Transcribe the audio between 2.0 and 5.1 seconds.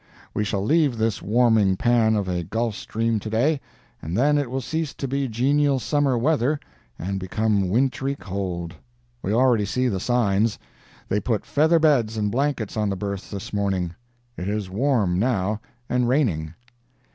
of a Gulf Stream to day, and then it will cease to